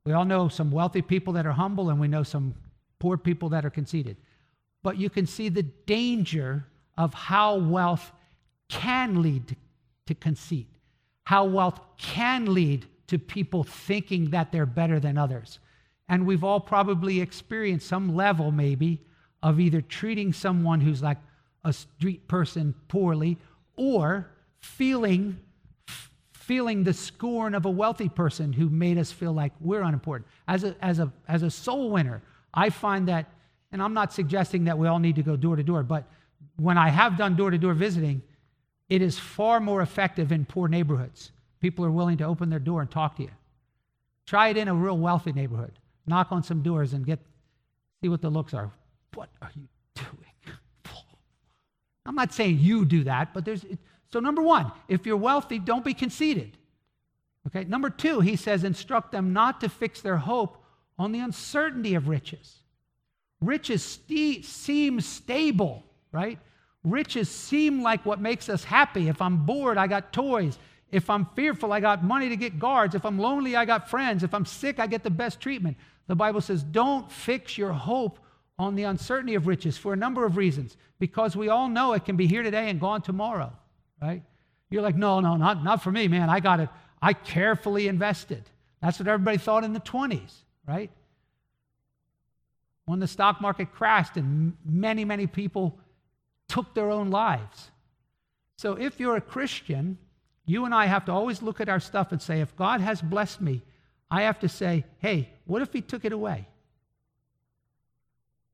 [0.06, 2.54] We all know some wealthy people that are humble, and we know some
[3.00, 4.18] poor people that are conceited.
[4.84, 6.66] But you can see the danger
[6.98, 8.12] of how wealth
[8.70, 9.56] can lead
[10.06, 10.68] to conceit,
[11.24, 15.60] how wealth can lead to people thinking that they're better than others.
[16.08, 19.02] And we've all probably experienced some level, maybe,
[19.42, 21.18] of either treating someone who's like
[21.64, 23.38] a street person poorly
[23.76, 25.40] or feeling
[26.46, 30.30] feeling the scorn of a wealthy person who made us feel like we're unimportant.
[30.48, 32.22] As a, as a, as a soul winner,
[32.54, 33.32] I find that,
[33.72, 36.06] and I'm not suggesting that we all need to go door to door, but
[36.58, 38.22] when I have done door to door visiting,
[38.90, 41.32] it is far more effective in poor neighborhoods.
[41.62, 43.32] People are willing to open their door and talk to you.
[44.28, 45.74] Try it in a real wealthy neighborhood.
[46.06, 47.20] Knock on some doors and get
[48.04, 48.72] see what the looks are.
[49.16, 50.08] What are you doing?
[52.06, 53.66] I'm not saying you do that, but there's
[54.16, 56.56] so, number one, if you're wealthy, don't be conceited.
[57.48, 57.66] Okay.
[57.66, 60.64] Number two, he says, instruct them not to fix their hope
[60.98, 62.60] on the uncertainty of riches.
[63.42, 66.40] Riches st- seem stable, right?
[66.86, 69.10] Riches seem like what makes us happy.
[69.10, 70.60] If I'm bored, I got toys.
[70.94, 72.96] If I'm fearful, I got money to get guards.
[72.96, 74.24] If I'm lonely, I got friends.
[74.24, 75.76] If I'm sick, I get the best treatment.
[76.08, 78.20] The Bible says, don't fix your hope
[78.58, 80.78] on the uncertainty of riches for a number of reasons.
[81.00, 83.52] Because we all know it can be here today and gone tomorrow
[84.06, 84.24] right?
[84.70, 86.30] You're like, no, no, not, not for me, man.
[86.30, 86.70] I got it.
[87.02, 88.44] I carefully invested.
[88.82, 90.32] That's what everybody thought in the 20s,
[90.68, 90.92] right?
[92.86, 95.80] When the stock market crashed and many, many people
[96.48, 97.72] took their own lives.
[98.58, 99.98] So if you're a Christian,
[100.46, 103.02] you and I have to always look at our stuff and say, if God has
[103.02, 103.64] blessed me,
[104.10, 106.48] I have to say, hey, what if He took it away?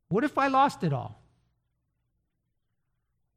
[0.08, 1.21] What if I lost it all?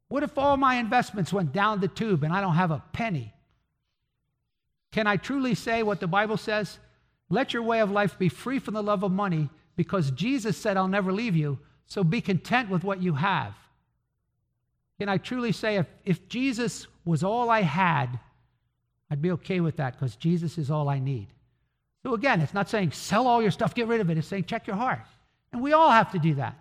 [0.07, 3.33] What if all my investments went down the tube and I don't have a penny?
[4.91, 6.79] Can I truly say what the Bible says?
[7.29, 10.77] Let your way of life be free from the love of money because Jesus said,
[10.77, 11.59] I'll never leave you.
[11.87, 13.53] So be content with what you have.
[14.99, 18.19] Can I truly say if, if Jesus was all I had,
[19.09, 21.27] I'd be okay with that because Jesus is all I need.
[22.03, 24.17] So again, it's not saying sell all your stuff, get rid of it.
[24.17, 25.01] It's saying check your heart.
[25.51, 26.57] And we all have to do that.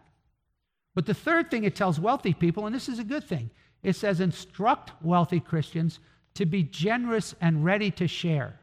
[0.94, 3.50] But the third thing it tells wealthy people, and this is a good thing,
[3.82, 5.98] it says instruct wealthy Christians
[6.34, 8.58] to be generous and ready to share.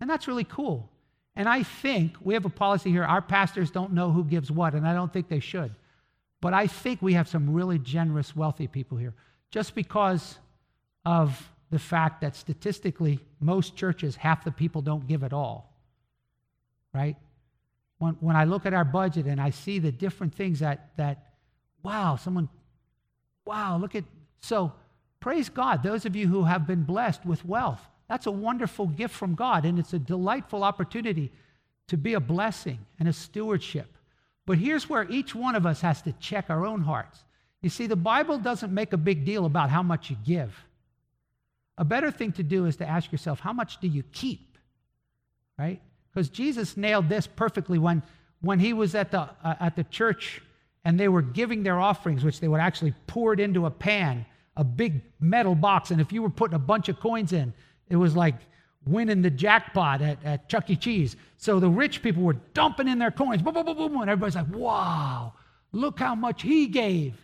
[0.00, 0.90] And that's really cool.
[1.36, 4.74] And I think we have a policy here our pastors don't know who gives what,
[4.74, 5.74] and I don't think they should.
[6.40, 9.14] But I think we have some really generous, wealthy people here
[9.50, 10.38] just because
[11.04, 15.72] of the fact that statistically, most churches, half the people don't give at all.
[16.92, 17.16] Right?
[17.98, 21.29] When, when I look at our budget and I see the different things that, that
[21.82, 22.48] Wow, someone,
[23.44, 24.04] wow, look at,
[24.40, 24.72] so
[25.18, 27.80] praise God, those of you who have been blessed with wealth.
[28.08, 31.30] That's a wonderful gift from God, and it's a delightful opportunity
[31.88, 33.86] to be a blessing and a stewardship.
[34.46, 37.22] But here's where each one of us has to check our own hearts.
[37.62, 40.54] You see, the Bible doesn't make a big deal about how much you give.
[41.78, 44.58] A better thing to do is to ask yourself, how much do you keep?
[45.58, 45.80] Right?
[46.12, 48.02] Because Jesus nailed this perfectly when,
[48.40, 50.42] when he was at the, uh, at the church
[50.84, 54.24] and they were giving their offerings, which they would actually pour it into a pan,
[54.56, 55.90] a big metal box.
[55.90, 57.52] And if you were putting a bunch of coins in,
[57.88, 58.36] it was like
[58.86, 60.76] winning the jackpot at, at Chuck E.
[60.76, 61.16] Cheese.
[61.36, 64.36] So the rich people were dumping in their coins, boom, boom, boom, boom, and everybody's
[64.36, 65.34] like, wow,
[65.72, 67.14] Look how much he gave.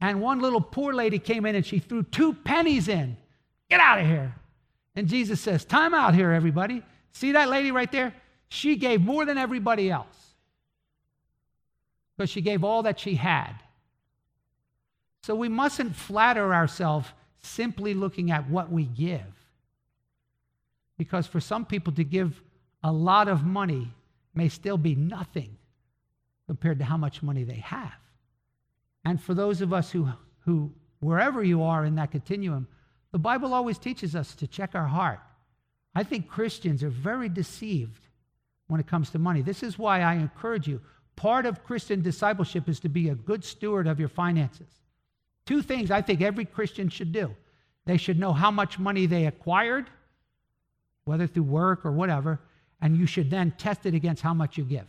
[0.00, 3.16] And one little poor lady came in and she threw two pennies in.
[3.70, 4.34] Get out of here.
[4.94, 6.82] And Jesus says, Time out here, everybody.
[7.12, 8.14] See that lady right there?
[8.48, 10.23] She gave more than everybody else
[12.16, 13.54] because she gave all that she had.
[15.22, 17.08] So we mustn't flatter ourselves
[17.40, 19.20] simply looking at what we give.
[20.96, 22.40] Because for some people to give
[22.82, 23.90] a lot of money
[24.34, 25.56] may still be nothing
[26.46, 27.92] compared to how much money they have.
[29.04, 30.08] And for those of us who,
[30.40, 32.68] who wherever you are in that continuum,
[33.12, 35.20] the Bible always teaches us to check our heart.
[35.94, 38.08] I think Christians are very deceived
[38.66, 39.42] when it comes to money.
[39.42, 40.80] This is why I encourage you.
[41.16, 44.68] Part of Christian discipleship is to be a good steward of your finances.
[45.46, 47.34] Two things I think every Christian should do
[47.86, 49.90] they should know how much money they acquired,
[51.04, 52.40] whether through work or whatever,
[52.80, 54.88] and you should then test it against how much you give.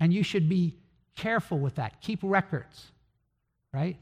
[0.00, 0.74] And you should be
[1.14, 2.00] careful with that.
[2.00, 2.86] Keep records,
[3.72, 3.96] right?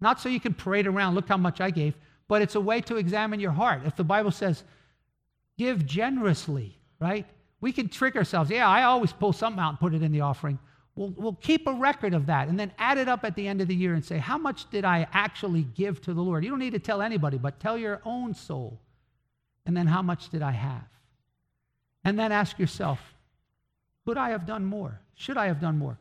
[0.00, 1.94] Not so you can parade around, look how much I gave,
[2.28, 3.82] but it's a way to examine your heart.
[3.84, 4.64] If the Bible says,
[5.58, 7.26] give generously, right?
[7.66, 8.48] We can trick ourselves.
[8.48, 10.60] Yeah, I always pull something out and put it in the offering.
[10.94, 13.60] We'll, we'll keep a record of that and then add it up at the end
[13.60, 16.44] of the year and say, how much did I actually give to the Lord?
[16.44, 18.78] You don't need to tell anybody, but tell your own soul.
[19.66, 20.84] And then how much did I have?
[22.04, 23.00] And then ask yourself,
[24.06, 25.00] could I have done more?
[25.16, 25.98] Should I have done more?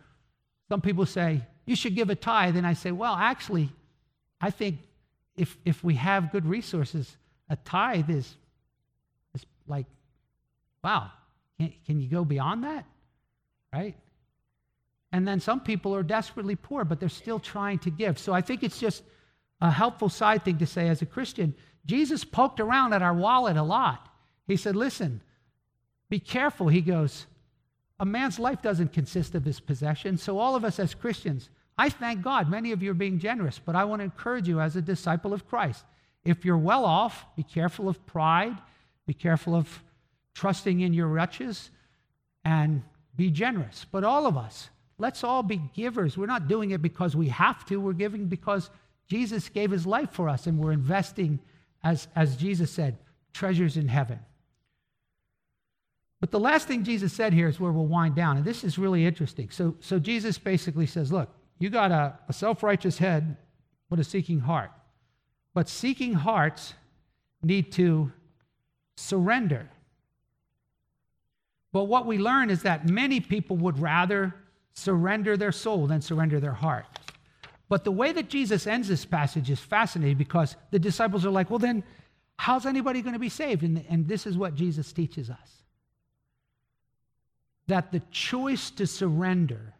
[0.70, 2.58] Some people say, you should give a tithe.
[2.58, 3.72] And I say, well, actually,
[4.40, 4.78] I think
[5.36, 7.18] if, if we have good resources,
[7.50, 8.36] a tithe is,
[9.34, 9.88] is like,
[10.84, 11.10] wow,
[11.60, 12.86] can, can you go beyond that?
[13.74, 13.96] Right?
[15.12, 18.20] And then some people are desperately poor, but they're still trying to give.
[18.20, 19.04] So I think it's just
[19.62, 21.56] a helpful side thing to say as a Christian.
[21.86, 24.10] Jesus poked around at our wallet a lot.
[24.48, 25.22] He said, listen,
[26.10, 26.68] be careful.
[26.68, 27.28] He goes,
[28.00, 30.22] a man's life doesn't consist of his possessions.
[30.22, 33.60] So, all of us as Christians, I thank God many of you are being generous,
[33.64, 35.86] but I want to encourage you as a disciple of Christ.
[36.24, 38.58] If you're well off, be careful of pride,
[39.06, 39.82] be careful of
[40.36, 41.72] trusting in your riches,
[42.44, 42.84] and
[43.16, 43.86] be generous.
[43.92, 44.70] But all of us,
[45.00, 46.18] let's all be givers.
[46.18, 48.70] We're not doing it because we have to, we're giving because
[49.08, 51.40] Jesus gave his life for us, and we're investing,
[51.84, 52.98] as, as Jesus said,
[53.34, 54.20] treasures in heaven.
[56.20, 58.38] But the last thing Jesus said here is where we'll wind down.
[58.38, 59.50] And this is really interesting.
[59.50, 63.38] So, so Jesus basically says, Look, you got a, a self righteous head,
[63.90, 64.72] but a seeking heart.
[65.54, 66.74] But seeking hearts
[67.44, 68.12] need to
[68.98, 69.70] surrender.
[71.76, 74.34] But what we learn is that many people would rather
[74.76, 76.86] surrender their soul than surrender their heart.
[77.68, 81.50] But the way that Jesus ends this passage is fascinating because the disciples are like,
[81.50, 81.84] well, then,
[82.38, 83.64] how's anybody going to be saved?
[83.64, 85.50] And, and this is what Jesus teaches us
[87.68, 89.74] that the choice to surrender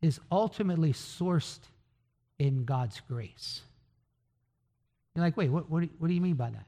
[0.00, 1.58] is ultimately sourced
[2.38, 3.62] in God's grace.
[5.16, 6.66] You're like, wait, what, what, what do you mean by that?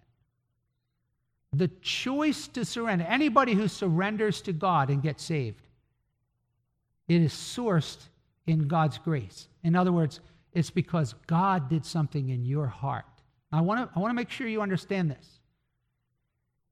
[1.52, 5.62] The choice to surrender, anybody who surrenders to God and gets saved,
[7.08, 7.98] it is sourced
[8.46, 9.48] in God's grace.
[9.62, 10.20] In other words,
[10.52, 13.04] it's because God did something in your heart.
[13.50, 15.40] I want to I want to make sure you understand this.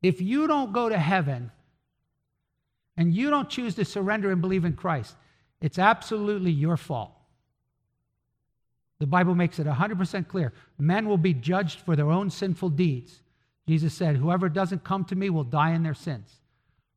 [0.02, 1.50] If you don't go to heaven
[2.96, 5.16] and you don't choose to surrender and believe in Christ,
[5.60, 7.12] it's absolutely your fault.
[8.98, 10.52] The Bible makes it 100% clear.
[10.78, 13.20] Men will be judged for their own sinful deeds.
[13.66, 16.40] Jesus said, Whoever doesn't come to me will die in their sins.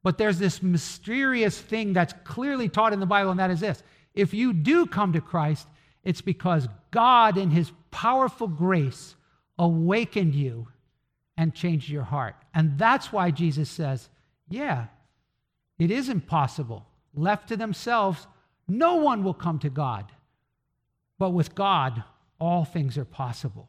[0.04, 3.84] But there's this mysterious thing that's clearly taught in the Bible, and that is this
[4.14, 5.68] if you do come to Christ,
[6.04, 9.16] it's because God, in His powerful grace,
[9.58, 10.68] awakened you
[11.38, 12.36] and changed your heart.
[12.54, 14.10] And that's why Jesus says,
[14.50, 14.88] Yeah,
[15.78, 16.86] it is impossible.
[17.14, 18.28] Left to themselves,
[18.68, 20.12] no one will come to God.
[21.18, 22.04] But with God,
[22.40, 23.68] all things are possible.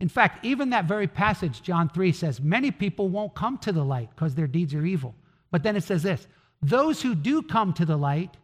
[0.00, 3.84] In fact, even that very passage, John 3 says, many people won't come to the
[3.84, 5.14] light because their deeds are evil.
[5.50, 6.26] But then it says this
[6.62, 8.36] those who do come to the light,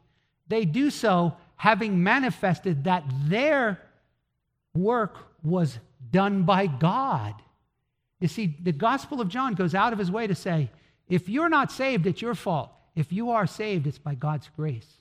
[0.49, 3.81] they do so having manifested that their
[4.75, 5.79] work was
[6.11, 7.35] done by God.
[8.21, 10.71] You see, the Gospel of John goes out of his way to say,
[11.09, 12.71] if you're not saved, it's your fault.
[12.95, 15.01] If you are saved, it's by God's grace.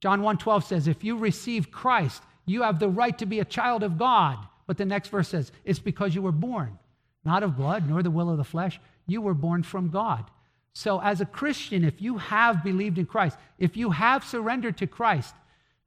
[0.00, 3.82] John 1:12 says, "If you receive Christ, you have the right to be a child
[3.82, 4.38] of God."
[4.68, 6.78] But the next verse says, "It's because you were born,
[7.24, 8.78] not of blood nor the will of the flesh.
[9.06, 10.30] You were born from God."
[10.74, 14.86] So as a Christian, if you have believed in Christ, if you have surrendered to
[14.86, 15.34] Christ,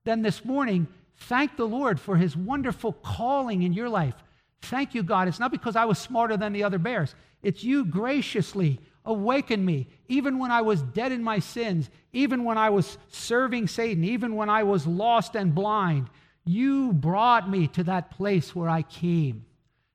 [0.03, 4.15] then this morning, thank the Lord for his wonderful calling in your life.
[4.63, 5.27] Thank you, God.
[5.27, 7.15] It's not because I was smarter than the other bears.
[7.41, 9.87] It's you graciously awakened me.
[10.07, 14.35] Even when I was dead in my sins, even when I was serving Satan, even
[14.35, 16.09] when I was lost and blind,
[16.45, 19.45] you brought me to that place where I came.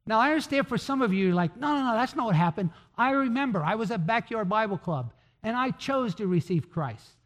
[0.07, 2.71] Now, I understand for some of you, like, no, no, no, that's not what happened.
[2.97, 7.17] I remember I was at Backyard Bible Club and I chose to receive Christ.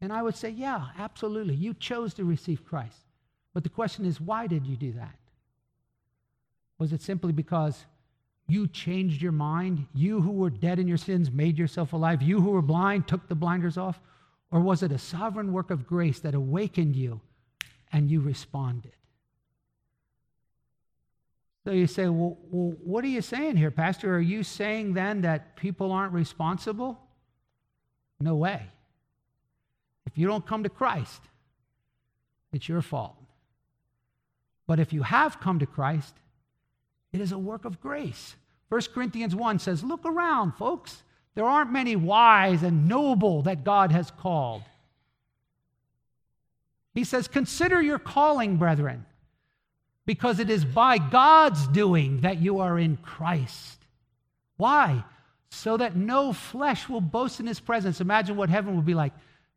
[0.00, 1.54] And I would say, yeah, absolutely.
[1.54, 2.96] You chose to receive Christ.
[3.54, 5.14] But the question is, why did you do that?
[6.78, 7.84] Was it simply because
[8.48, 9.86] you changed your mind?
[9.94, 12.22] You who were dead in your sins made yourself alive?
[12.22, 14.00] You who were blind took the blinders off?
[14.50, 17.20] Or was it a sovereign work of grace that awakened you
[17.92, 18.92] and you responded?
[21.64, 24.16] So you say, well, well, what are you saying here, Pastor?
[24.16, 26.98] Are you saying then that people aren't responsible?
[28.18, 28.62] No way.
[30.06, 31.22] If you don't come to Christ,
[32.52, 33.16] it's your fault.
[34.66, 36.14] But if you have come to Christ,
[37.12, 38.36] it is a work of grace.
[38.68, 41.02] 1 Corinthians 1 says, Look around, folks.
[41.34, 44.62] There aren't many wise and noble that God has called.
[46.94, 49.06] He says, Consider your calling, brethren,
[50.06, 53.78] because it is by God's doing that you are in Christ.
[54.56, 55.04] Why?
[55.50, 58.00] So that no flesh will boast in his presence.
[58.00, 59.12] Imagine what heaven would be like.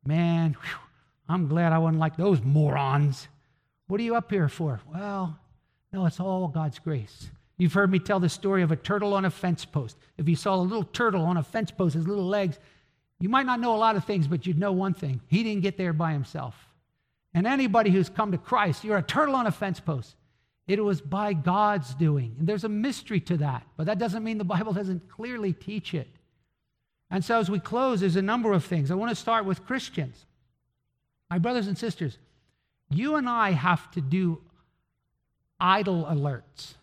[0.06, 0.80] Man, whew,
[1.28, 3.28] I'm glad I wasn't like those morons.
[3.88, 4.82] What are you up here for?
[4.94, 5.38] Well,
[5.94, 7.30] no, it's all God's grace.
[7.58, 9.98] You've heard me tell the story of a turtle on a fence post.
[10.18, 12.60] If you saw a little turtle on a fence post, his little legs,
[13.20, 15.22] you might not know a lot of things, but you'd know one thing.
[15.28, 16.65] He didn't get there by himself.
[17.36, 20.16] And anybody who's come to Christ, you're a turtle on a fence post.
[20.68, 22.36] It was by God's doing.
[22.40, 25.94] And there's a mystery to that, but that doesn't mean the Bible doesn't clearly teach
[25.94, 26.08] it.
[27.12, 28.90] And so as we close, there's a number of things.
[28.90, 30.26] I want to start with Christians.
[31.30, 32.18] My brothers and sisters,
[32.90, 34.42] you and I have to do
[35.60, 36.76] idol alerts.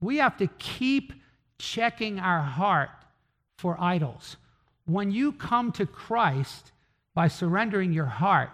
[0.00, 1.12] We have to keep
[1.58, 2.90] checking our heart
[3.56, 4.36] for idols.
[4.86, 6.72] When you come to Christ
[7.14, 8.50] by surrendering your heart,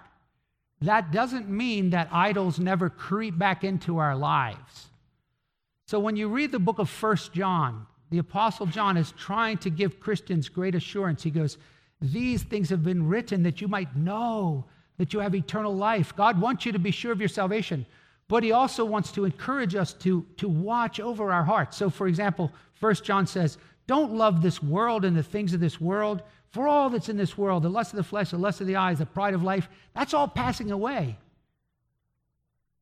[0.82, 4.88] that doesn't mean that idols never creep back into our lives.
[5.86, 9.70] So when you read the book of First John, the Apostle John is trying to
[9.70, 11.22] give Christians great assurance.
[11.22, 11.58] He goes,
[12.00, 14.64] These things have been written that you might know
[14.98, 16.14] that you have eternal life.
[16.16, 17.86] God wants you to be sure of your salvation,
[18.28, 21.76] but He also wants to encourage us to, to watch over our hearts.
[21.76, 25.80] So, for example, First John says, Don't love this world and the things of this
[25.80, 26.22] world.
[26.56, 28.76] For all that's in this world, the lust of the flesh, the lust of the
[28.76, 31.18] eyes, the pride of life, that's all passing away.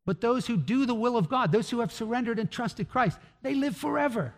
[0.07, 3.19] But those who do the will of God, those who have surrendered and trusted Christ,
[3.43, 4.33] they live forever.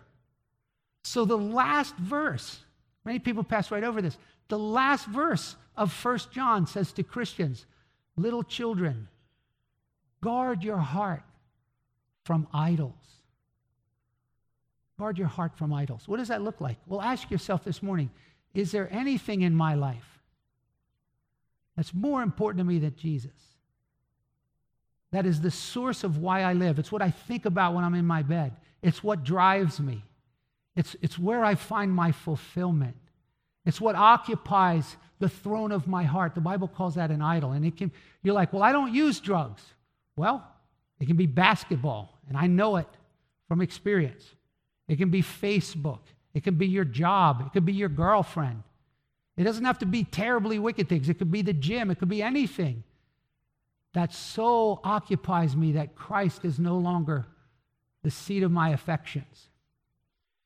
[1.04, 2.60] So the last verse,
[3.04, 4.16] many people pass right over this.
[4.48, 7.66] The last verse of First John says to Christians,
[8.16, 9.06] little children,
[10.22, 11.24] guard your heart
[12.24, 12.94] from idols.
[14.98, 16.08] Guard your heart from idols.
[16.08, 16.78] What does that look like?
[16.86, 18.08] Well, ask yourself this morning
[18.56, 20.18] is there anything in my life
[21.76, 23.30] that's more important to me than Jesus?
[25.12, 26.78] That is the source of why I live.
[26.78, 28.52] It's what I think about when I'm in my bed,
[28.82, 30.02] it's what drives me,
[30.74, 32.96] it's, it's where I find my fulfillment.
[33.66, 36.36] It's what occupies the throne of my heart.
[36.36, 37.50] The Bible calls that an idol.
[37.50, 37.90] And it can,
[38.22, 39.60] you're like, well, I don't use drugs.
[40.14, 40.46] Well,
[41.00, 42.86] it can be basketball, and I know it
[43.48, 44.24] from experience.
[44.86, 45.98] It can be Facebook.
[46.36, 47.42] It can be your job.
[47.46, 48.62] It could be your girlfriend.
[49.38, 51.08] It doesn't have to be terribly wicked things.
[51.08, 51.90] It could be the gym.
[51.90, 52.84] It could be anything
[53.94, 57.24] that so occupies me that Christ is no longer
[58.02, 59.48] the seat of my affections.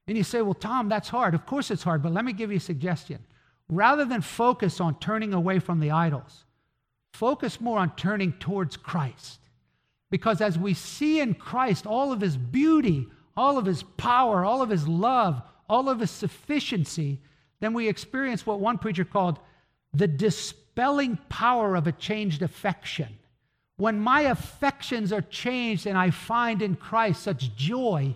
[0.07, 1.35] And you say, well, Tom, that's hard.
[1.35, 3.19] Of course it's hard, but let me give you a suggestion.
[3.69, 6.45] Rather than focus on turning away from the idols,
[7.15, 9.41] focus more on turning towards Christ.
[10.09, 14.63] Because as we see in Christ all of his beauty, all of his power, all
[14.63, 17.21] of his love, all of his sufficiency,
[17.61, 19.39] then we experience what one preacher called
[19.95, 23.09] the dispelling power of a changed affection.
[23.77, 28.15] When my affections are changed and I find in Christ such joy,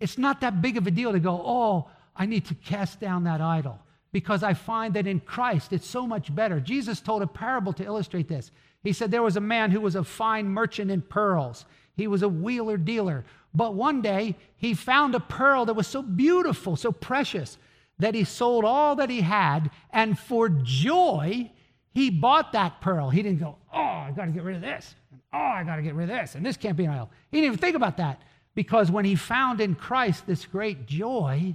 [0.00, 3.24] it's not that big of a deal to go, oh, I need to cast down
[3.24, 3.78] that idol
[4.12, 6.60] because I find that in Christ it's so much better.
[6.60, 8.50] Jesus told a parable to illustrate this.
[8.84, 11.64] He said there was a man who was a fine merchant in pearls,
[11.96, 13.24] he was a wheeler dealer
[13.54, 17.58] but one day he found a pearl that was so beautiful, so precious,
[17.98, 21.50] that he sold all that he had, and for joy,
[21.90, 23.10] he bought that pearl.
[23.10, 24.94] He didn't go, Oh, I got to get rid of this.
[25.32, 26.34] Oh, I got to get rid of this.
[26.34, 27.10] And this can't be an idol.
[27.30, 28.20] He didn't even think about that
[28.54, 31.54] because when he found in Christ this great joy,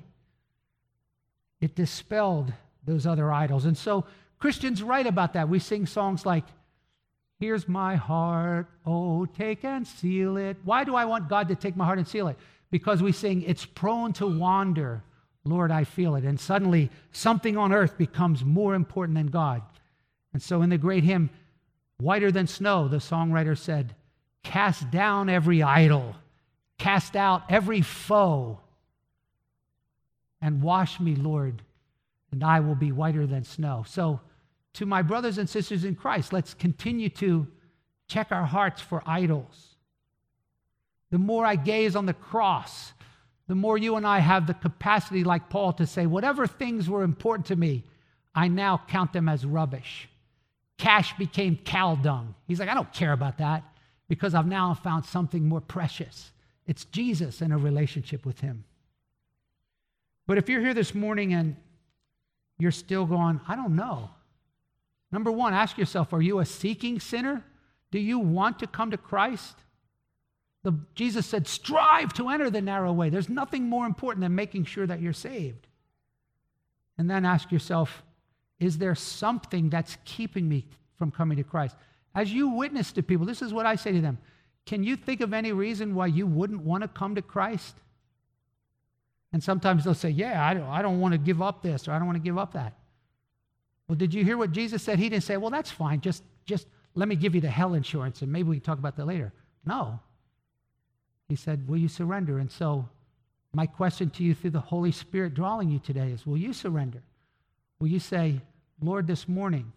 [1.61, 2.53] it dispelled
[2.85, 3.65] those other idols.
[3.65, 4.05] And so
[4.39, 5.49] Christians write about that.
[5.49, 6.45] We sing songs like,
[7.39, 10.57] Here's my heart, oh, take and seal it.
[10.63, 12.37] Why do I want God to take my heart and seal it?
[12.71, 15.03] Because we sing, it's prone to wander,
[15.45, 16.23] Lord, I feel it.
[16.23, 19.61] And suddenly something on earth becomes more important than God.
[20.33, 21.29] And so in the great hymn,
[21.99, 23.95] Whiter Than Snow, the songwriter said,
[24.43, 26.15] Cast down every idol,
[26.77, 28.59] cast out every foe,
[30.41, 31.61] and wash me, Lord,
[32.31, 33.83] and I will be whiter than snow.
[33.87, 34.19] So,
[34.77, 37.47] to my brothers and sisters in Christ, let's continue to
[38.07, 39.75] check our hearts for idols.
[41.09, 42.93] The more I gaze on the cross,
[43.47, 47.01] the more you and I have the capacity, like Paul, to say, whatever things were
[47.01, 47.85] important to me,
[48.35, 50.07] I now count them as rubbish.
[50.77, 52.35] Cash became cow dung.
[52.47, 53.63] He's like, I don't care about that
[54.07, 56.31] because I've now found something more precious.
[56.67, 58.63] It's Jesus and a relationship with Him.
[60.27, 61.55] But if you're here this morning and
[62.59, 64.11] you're still going, I don't know.
[65.11, 67.43] Number one, ask yourself are you a seeking sinner?
[67.91, 69.57] Do you want to come to Christ?
[70.63, 73.09] The, Jesus said, strive to enter the narrow way.
[73.09, 75.67] There's nothing more important than making sure that you're saved.
[76.97, 78.03] And then ask yourself,
[78.59, 80.65] is there something that's keeping me
[80.97, 81.75] from coming to Christ?
[82.15, 84.17] As you witness to people, this is what I say to them
[84.65, 87.75] Can you think of any reason why you wouldn't want to come to Christ?
[89.31, 91.91] And sometimes they'll say, Yeah, I don't, I don't want to give up this or
[91.91, 92.73] I don't want to give up that.
[93.87, 94.99] Well, did you hear what Jesus said?
[94.99, 96.01] He didn't say, Well, that's fine.
[96.01, 98.97] Just, just let me give you the hell insurance and maybe we can talk about
[98.97, 99.31] that later.
[99.65, 99.99] No.
[101.29, 102.39] He said, Will you surrender?
[102.39, 102.87] And so,
[103.53, 107.01] my question to you through the Holy Spirit drawing you today is Will you surrender?
[107.79, 108.41] Will you say,
[108.81, 109.71] Lord, this morning,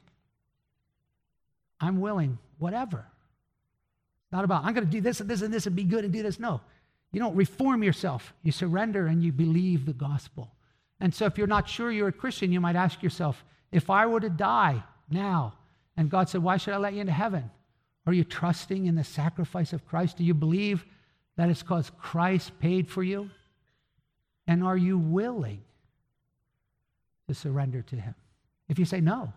[1.81, 3.07] I'm willing, whatever.
[4.33, 6.13] Not about, I'm going to do this and this and this and be good and
[6.13, 6.39] do this.
[6.39, 6.61] No.
[7.13, 8.33] You don't reform yourself.
[8.43, 10.53] You surrender and you believe the gospel.
[11.01, 13.43] And so, if you're not sure you're a Christian, you might ask yourself,
[13.73, 15.55] if I were to die now,
[15.97, 17.51] and God said, Why should I let you into heaven?
[18.07, 20.17] Are you trusting in the sacrifice of Christ?
[20.17, 20.85] Do you believe
[21.37, 23.31] that it's because Christ paid for you?
[24.47, 25.63] And are you willing
[27.29, 28.15] to surrender to Him?
[28.69, 29.33] If you say no,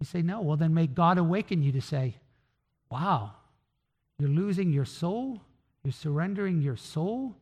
[0.00, 2.16] you say no, well, then may God awaken you to say,
[2.90, 3.32] wow,
[4.18, 5.40] you're losing your soul,
[5.82, 7.34] you're surrendering your soul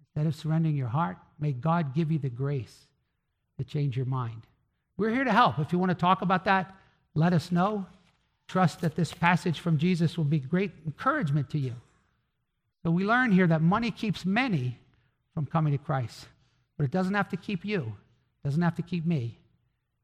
[0.00, 1.16] instead of surrendering your heart.
[1.38, 2.86] May God give you the grace
[3.58, 4.46] to change your mind.
[5.00, 5.58] We're here to help.
[5.58, 6.76] If you want to talk about that,
[7.14, 7.86] let us know.
[8.48, 11.72] Trust that this passage from Jesus will be great encouragement to you.
[12.82, 14.76] So we learn here that money keeps many
[15.32, 16.26] from coming to Christ,
[16.76, 19.38] but it doesn't have to keep you, it doesn't have to keep me.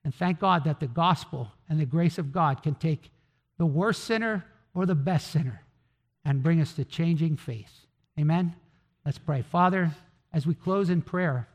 [0.03, 3.11] And thank God that the gospel and the grace of God can take
[3.59, 5.61] the worst sinner or the best sinner
[6.24, 7.84] and bring us to changing faith.
[8.18, 8.55] Amen?
[9.05, 9.42] Let's pray.
[9.42, 9.90] Father,
[10.32, 11.49] as we close in prayer,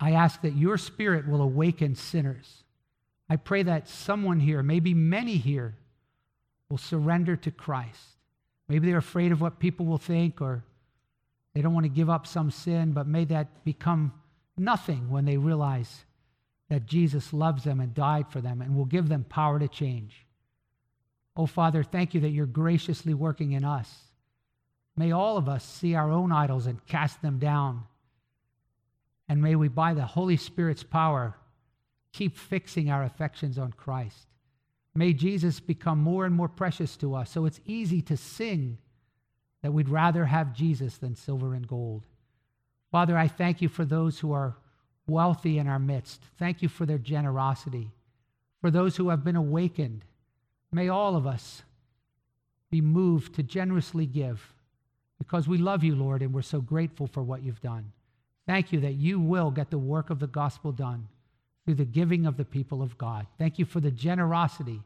[0.00, 2.64] I ask that your spirit will awaken sinners.
[3.28, 5.76] I pray that someone here, maybe many here,
[6.70, 8.00] will surrender to Christ.
[8.68, 10.64] Maybe they're afraid of what people will think or
[11.54, 14.12] they don't want to give up some sin, but may that become
[14.56, 16.04] nothing when they realize
[16.68, 20.24] that Jesus loves them and died for them and will give them power to change.
[21.36, 23.92] Oh, Father, thank you that you're graciously working in us.
[24.96, 27.84] May all of us see our own idols and cast them down.
[29.30, 31.36] And may we, by the Holy Spirit's power,
[32.12, 34.26] keep fixing our affections on Christ.
[34.92, 38.78] May Jesus become more and more precious to us so it's easy to sing
[39.62, 42.06] that we'd rather have Jesus than silver and gold.
[42.90, 44.56] Father, I thank you for those who are
[45.06, 46.20] wealthy in our midst.
[46.36, 47.92] Thank you for their generosity.
[48.60, 50.04] For those who have been awakened,
[50.72, 51.62] may all of us
[52.68, 54.54] be moved to generously give
[55.20, 57.92] because we love you, Lord, and we're so grateful for what you've done.
[58.50, 61.06] Thank you that you will get the work of the gospel done
[61.64, 63.28] through the giving of the people of God.
[63.38, 64.82] Thank you for the generosity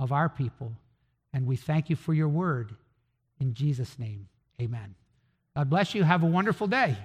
[0.00, 0.72] of our people.
[1.32, 2.74] And we thank you for your word.
[3.38, 4.26] In Jesus' name,
[4.60, 4.96] amen.
[5.56, 6.02] God bless you.
[6.02, 6.96] Have a wonderful day.